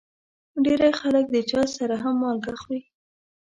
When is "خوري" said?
2.61-2.81